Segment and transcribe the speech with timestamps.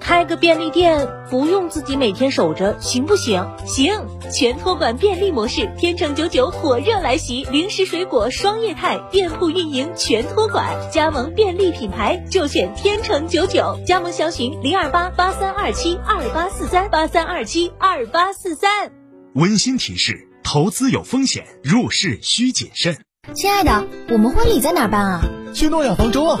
[0.00, 3.46] 开个便利店不用自己每天守着，行不行？
[3.66, 3.92] 行！
[4.32, 18.90] 全托管便利模式，天成九九火热来袭，零食水果双业态，店铺运营全托管，加盟便利品牌就选天成九九，加盟详询零二八八三二七二八四三八三二七二八四三。
[19.34, 22.96] 温馨提示：投资有风险，入市需谨慎。
[23.34, 25.20] 亲爱的，我们婚礼在哪儿办啊？
[25.52, 26.40] 去诺亚方舟啊！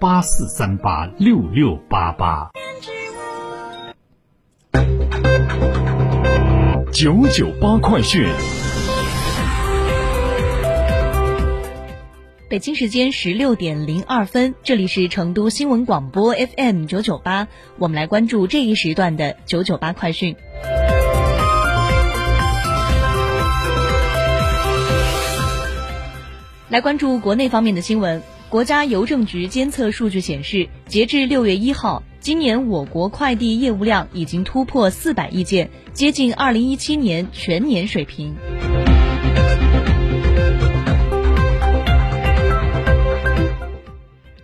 [0.00, 2.50] 八四三八六六八八。
[6.90, 8.26] 九九八快讯。
[12.48, 17.46] 北京时间十六点零二分，这里是成都新闻广播 FM 九九八，
[17.76, 20.34] 我们来关注这一时段的九九八快讯。
[26.70, 28.22] 来关注国内方面的新闻。
[28.50, 38.34] 国家邮政局监测数据显示，截至六月一号，今年我国快递业务量已经突破四百亿件，接近二零一七年全年水平。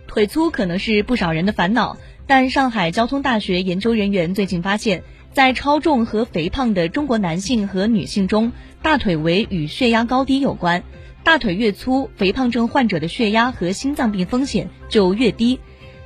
[0.07, 5.03] 腿粗可能是不少人的烦恼，但上海交通大学研究人员最近发现，
[5.33, 10.83] 在超重和肥胖的中国男性和女性中，大腿围与血压高低有关。
[11.27, 15.59] 大腿越粗，肥胖症患者的血压和心脏病风险就越低。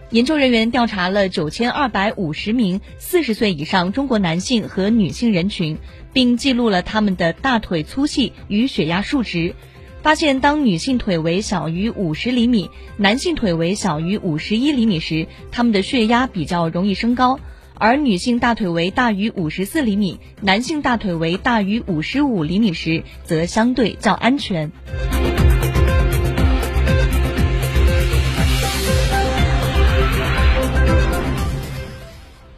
[0.09, 5.77] 研究人员调查了九千二百五十名四十岁以上中国男性和女性人群，
[6.11, 9.53] 并记录了他们的大腿粗细与血压数值。
[10.01, 17.37] 发现，当女性腿围小于五十厘米，男性腿围小于五十一厘米时，他们的血压比较容易升高；
[17.81, 24.71] 而女性大腿围大于五十四厘米，男性大腿围大于五十五厘米时，则相对较安全。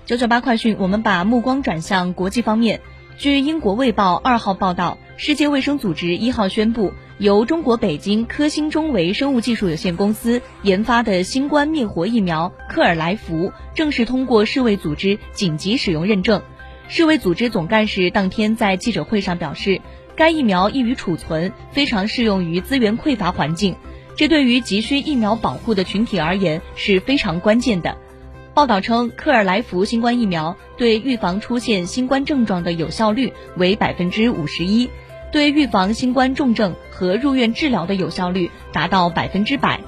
[0.05, 2.81] 九九八快讯，我们把目光转向国际方面。
[3.17, 16.41] 据英国《卫报》二号报道，世界卫生组织一号宣布，由中国北京科兴中维生物技术有限公司研发的新冠灭活疫苗克尔来福正式通过世卫组织紧急使用认证。
[16.87, 19.79] 世卫组织总干事当天在记者会上表示，
[20.15, 23.75] 该疫苗易于储存，非常适用于资源匮乏环境，
[24.17, 27.95] 这对于急需疫苗保护的群体而言是非常关键的。
[28.53, 34.89] 报道称，克尔来福新冠疫苗对预防出现新冠症状的有效率为百分之五十一，
[35.33, 39.81] 对预防新冠重症和入院治疗的有效率达到百分之百。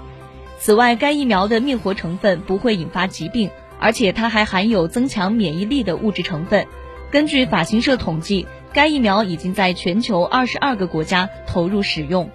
[0.58, 6.66] 此外，该疫苗的灭活成分不会引发疾病，而且它还含有增强免疫力的物质成分。
[7.12, 12.28] 根据法新社统计，该疫苗已经在全球二十二个国家投入使用。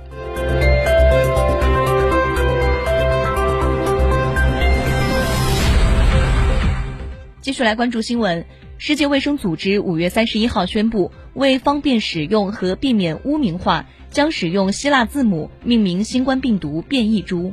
[7.40, 8.46] 继续来关注新闻。
[8.82, 17.52] 世界卫生组织五月三十一号宣布，为方便使用和避免污名化将使用希腊字母命名新冠病毒变异株。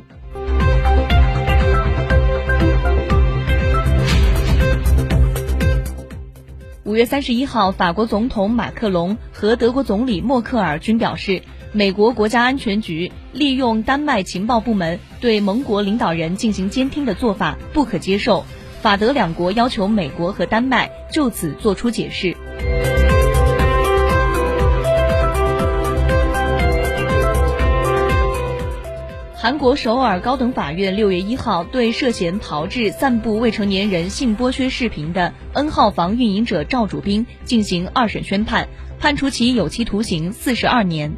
[6.84, 11.42] 五月三十一号法国总统马克龙和德国总理默克尔均表示
[11.72, 18.42] 美国国家安全局利用丹麦情报部门对盟国领导人进行监听的做法不可接受
[18.80, 22.34] 法德两国要求美国和丹麦就此作出解释。
[29.48, 38.68] 韩国首尔高等法院六月一号对涉嫌炮制、散布未成年人性剥削视频的 N 号房运营者赵主斌进行二审宣判，
[39.00, 41.14] 判处其有期徒刑四十二年。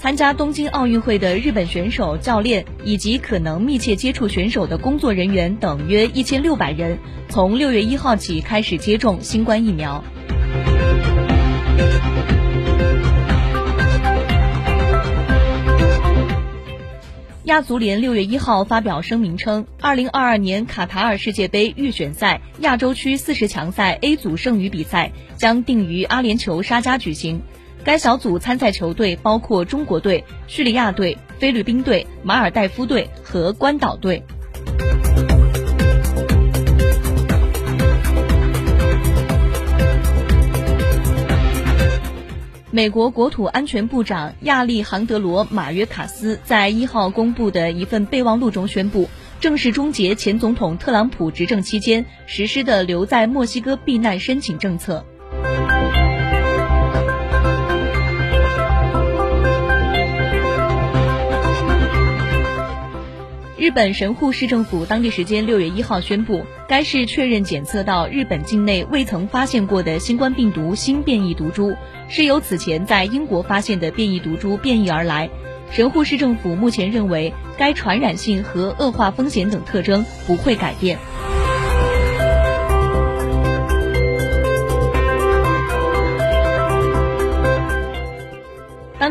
[0.00, 6.98] 参加东京奥运会的日本选手、教练以及可能密切接触选手的工作人员等约一千六百人，
[7.28, 10.02] 从六月一号起开始接种新冠疫苗。
[17.44, 27.42] 亚足联六月一号发表声明称，二零二二年卡塔尔世界杯预选赛亚洲区四十强赛 A 组剩余比赛将定于阿联酋沙迦举行。
[27.84, 34.24] 该小组参赛球队包括中国队、叙利亚队、菲律宾队、马尔代夫队和关岛队。
[42.74, 55.06] 美国国土安全部长亚历杭德罗·马约卡斯在一号公布的一份备忘录中宣布，正式终结前总统特朗普执政期间实施的留在墨西哥避难申请政策。
[63.64, 71.74] 日本神户市政府当地时间六月一号宣布，该市确认检测到日本境内未曾发现过的新冠病毒新变异毒株，
[72.10, 75.30] 是由此前在英国发现的变异毒株变异而来。
[75.70, 80.98] 神户市政府目前认为，该传染性和恶化风险等特征不会改变。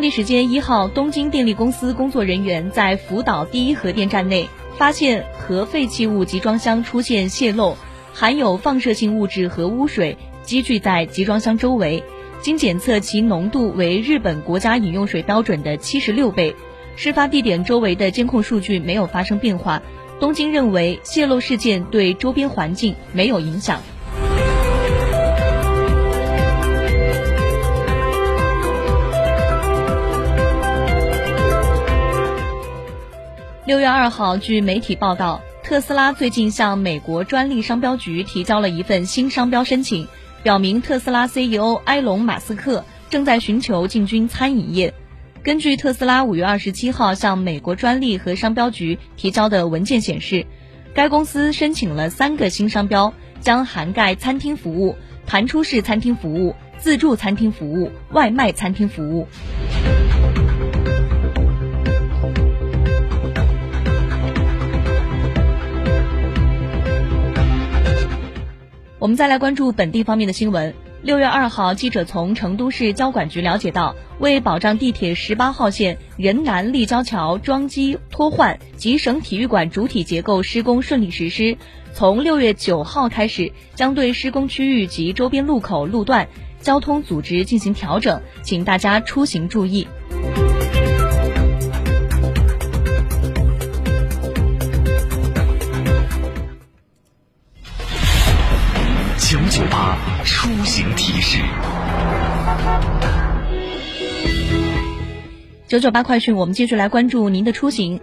[0.04, 7.78] 地时间一号，东京电力公司工作人员在福岛第一核电站内发现核废弃物集装箱出现泄漏，
[8.12, 12.04] 含有放射性物质和污水积聚在集装箱周围。
[12.42, 16.54] 经检测，其浓度为日本国家饮用水标准的七十六倍。
[16.98, 19.82] 事发地点周围的监控数据没有发生变化。
[20.20, 23.82] 东京认为泄漏事件对周边环境没有影响。
[33.66, 40.06] 六月二号，据媒体报道，特斯拉最近向美国专利商标局提交了一份新商标申请，
[40.44, 44.94] 表明特斯拉 CEO 埃隆·马斯克正在寻求进军餐饮业。
[45.44, 50.46] 根据特斯拉五月二十七号向美国专利和商标局提交的文件显示，
[50.94, 59.26] 该公司申请了三个新商标，将涵盖餐厅服务、弹出式餐厅服务、自助餐厅服务、外卖餐厅服务。
[69.04, 70.74] 我们再来关注本地方面的新闻。
[71.02, 81.58] 六月二号，记者从成都市交管局了解到，为保障地铁十八号线仁南立交桥桩基脱换及省体育馆主体结构施工顺利实施，
[81.92, 86.30] 从六月九号开始，将对施工区域及周边路口路段
[86.62, 89.86] 交通组织进行调整，请大家出行注意。
[105.74, 108.00] 九九八快讯，我们继续来关注您的出行。